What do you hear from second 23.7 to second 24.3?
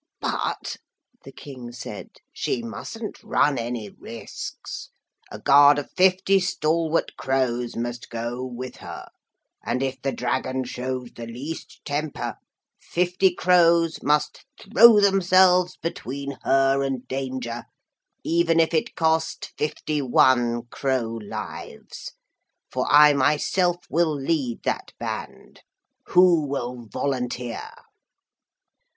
will